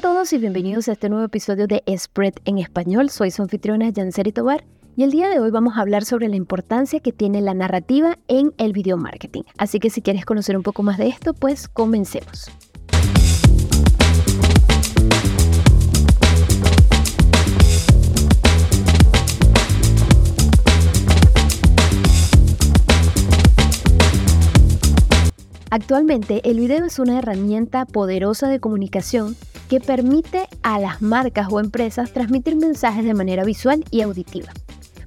[0.00, 3.08] todos y bienvenidos a este nuevo episodio de Spread en Español.
[3.08, 4.64] Soy su anfitriona Janseri Tobar
[4.96, 8.18] y el día de hoy vamos a hablar sobre la importancia que tiene la narrativa
[8.26, 9.42] en el video marketing.
[9.58, 12.50] Así que si quieres conocer un poco más de esto, pues comencemos.
[25.70, 29.36] Actualmente el video es una herramienta poderosa de comunicación
[29.70, 34.48] que permite a las marcas o empresas transmitir mensajes de manera visual y auditiva.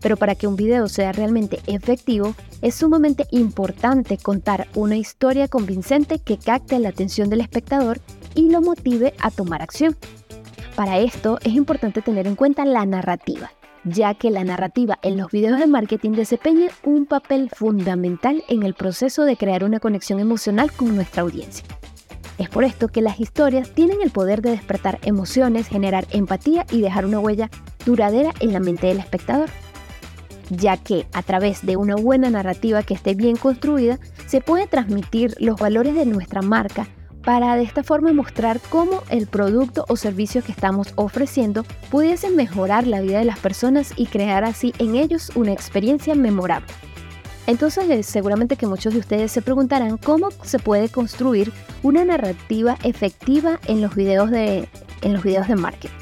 [0.00, 6.20] Pero para que un video sea realmente efectivo, es sumamente importante contar una historia convincente
[6.20, 7.98] que capte la atención del espectador
[8.36, 9.96] y lo motive a tomar acción.
[10.76, 13.50] Para esto es importante tener en cuenta la narrativa,
[13.82, 18.74] ya que la narrativa en los videos de marketing desempeña un papel fundamental en el
[18.74, 21.64] proceso de crear una conexión emocional con nuestra audiencia.
[22.38, 26.80] Es por esto que las historias tienen el poder de despertar emociones, generar empatía y
[26.80, 27.50] dejar una huella
[27.84, 29.50] duradera en la mente del espectador,
[30.50, 35.34] ya que a través de una buena narrativa que esté bien construida, se puede transmitir
[35.38, 36.86] los valores de nuestra marca
[37.22, 42.86] para de esta forma mostrar cómo el producto o servicio que estamos ofreciendo pudiese mejorar
[42.86, 46.66] la vida de las personas y crear así en ellos una experiencia memorable.
[47.46, 52.76] Entonces eh, seguramente que muchos de ustedes se preguntarán cómo se puede construir una narrativa
[52.84, 54.68] efectiva en los videos de,
[55.02, 55.96] en los videos de marketing.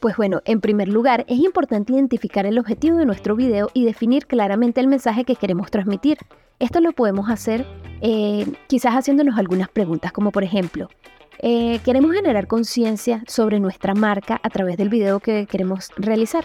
[0.00, 4.26] Pues bueno, en primer lugar, es importante identificar el objetivo de nuestro video y definir
[4.26, 6.18] claramente el mensaje que queremos transmitir.
[6.58, 7.66] Esto lo podemos hacer
[8.02, 10.90] eh, quizás haciéndonos algunas preguntas, como por ejemplo,
[11.38, 16.44] eh, queremos generar conciencia sobre nuestra marca a través del video que queremos realizar.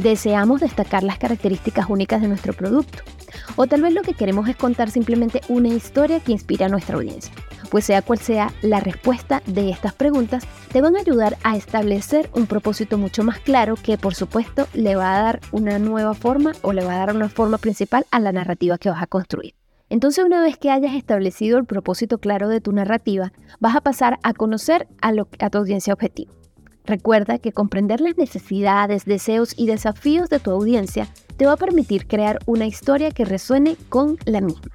[0.00, 3.00] Deseamos destacar las características únicas de nuestro producto.
[3.56, 6.96] O tal vez lo que queremos es contar simplemente una historia que inspira a nuestra
[6.96, 7.34] audiencia.
[7.68, 12.30] Pues sea cual sea la respuesta de estas preguntas, te van a ayudar a establecer
[12.32, 16.52] un propósito mucho más claro que por supuesto le va a dar una nueva forma
[16.62, 19.54] o le va a dar una forma principal a la narrativa que vas a construir.
[19.90, 24.18] Entonces una vez que hayas establecido el propósito claro de tu narrativa, vas a pasar
[24.22, 25.12] a conocer a,
[25.50, 26.39] tu audiencia objetivo.
[26.90, 31.06] Recuerda que comprender las necesidades, deseos y desafíos de tu audiencia
[31.36, 34.72] te va a permitir crear una historia que resuene con la misma.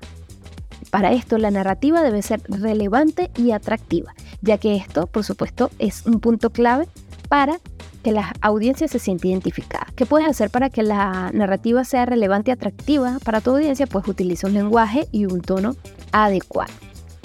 [0.91, 6.05] Para esto la narrativa debe ser relevante y atractiva, ya que esto, por supuesto, es
[6.05, 6.87] un punto clave
[7.27, 7.59] para
[8.01, 9.87] que la audiencia se sienta identificada.
[9.97, 13.87] ¿Qué puedes hacer para que la narrativa sea relevante y atractiva para tu audiencia?
[13.87, 15.75] Pues utiliza un lenguaje y un tono
[16.13, 16.71] adecuado.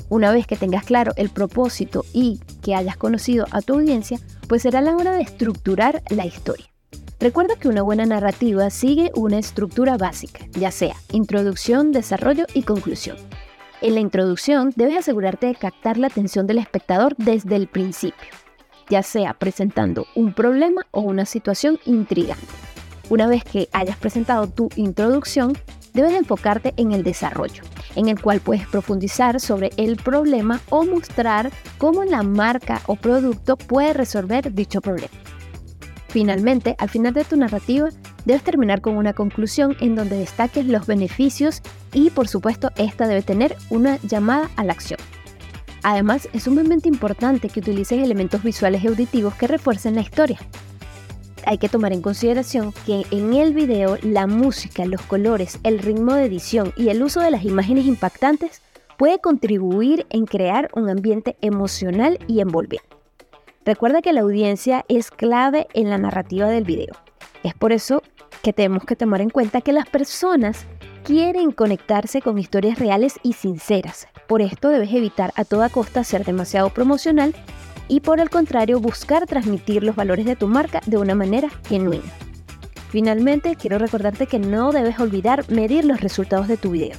[0.09, 4.19] Una vez que tengas claro el propósito y que hayas conocido a tu audiencia,
[4.51, 6.67] pues será la hora de estructurar la historia.
[7.21, 13.17] Recuerda que una buena narrativa sigue una estructura básica, ya sea introducción, desarrollo y conclusión.
[13.81, 18.29] En la introducción debes asegurarte de captar la atención del espectador desde el principio
[18.91, 22.45] ya sea presentando un problema o una situación intrigante.
[23.09, 25.57] Una vez que hayas presentado tu introducción,
[25.95, 27.63] debes enfocarte en el desarrollo,
[27.97, 33.57] en el cual puedes profundizar sobre el problema o mostrar cómo la marca o producto
[33.57, 35.13] puede resolver dicho problema.
[36.09, 37.89] Finalmente, al final de tu narrativa,
[38.25, 41.63] debes terminar con una conclusión en donde destaques los beneficios
[41.93, 44.99] y por supuesto esta debe tener una llamada a la acción.
[45.83, 50.39] Además, es sumamente importante que utilices elementos visuales y auditivos que refuercen la historia.
[51.51, 56.15] Hay que tomar en consideración que en el video la música, los colores, el ritmo
[56.15, 58.63] de edición y el uso de las imágenes impactantes
[58.97, 62.87] puede contribuir en crear un ambiente emocional y envolvente.
[63.65, 66.95] Recuerda que la audiencia es clave en la narrativa del video.
[67.43, 68.05] Es por eso
[68.45, 70.67] que tenemos que tomar en cuenta que las personas
[71.03, 76.25] quieren conectarse con historias reales y sinceras, por esto debes evitar a toda costa ser
[76.25, 77.35] demasiado promocional
[77.91, 82.05] y por el contrario buscar transmitir los valores de tu marca de una manera genuina.
[82.89, 86.97] Finalmente, quiero recordarte que no debes olvidar medir los resultados de tu video,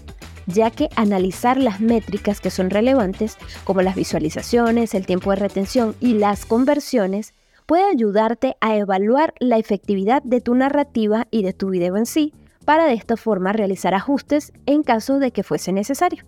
[0.47, 5.95] ya que analizar las métricas que son relevantes, como las visualizaciones, el tiempo de retención
[6.01, 7.33] y las conversiones,
[7.65, 12.33] puede ayudarte a evaluar la efectividad de tu narrativa y de tu video en sí,
[12.65, 16.25] para de esta forma realizar ajustes en caso de que fuese necesario.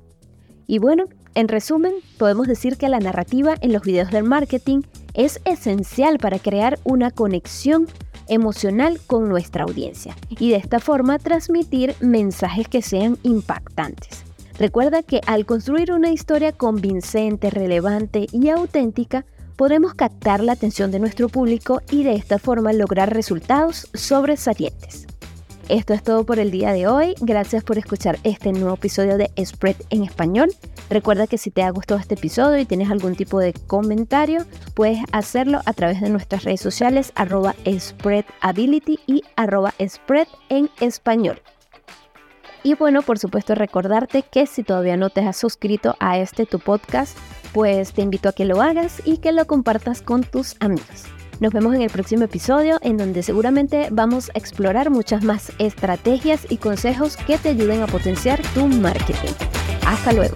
[0.68, 1.06] Y bueno,
[1.36, 4.82] en resumen, podemos decir que la narrativa en los videos del marketing
[5.14, 7.88] es esencial para crear una conexión
[8.28, 14.24] emocional con nuestra audiencia y de esta forma transmitir mensajes que sean impactantes.
[14.58, 19.26] Recuerda que al construir una historia convincente, relevante y auténtica,
[19.56, 25.08] podremos captar la atención de nuestro público y de esta forma lograr resultados sobresalientes.
[25.70, 27.16] Esto es todo por el día de hoy.
[27.22, 30.52] Gracias por escuchar este nuevo episodio de Spread en español.
[30.90, 35.00] Recuerda que si te ha gustado este episodio y tienes algún tipo de comentario, puedes
[35.14, 41.42] hacerlo a través de nuestras redes sociales arroba spreadability y arroba spread en español.
[42.62, 46.60] Y bueno, por supuesto recordarte que si todavía no te has suscrito a este tu
[46.60, 47.18] podcast,
[47.54, 51.06] pues te invito a que lo hagas y que lo compartas con tus amigos.
[51.40, 56.46] Nos vemos en el próximo episodio en donde seguramente vamos a explorar muchas más estrategias
[56.50, 59.34] y consejos que te ayuden a potenciar tu marketing.
[59.86, 60.36] Hasta luego.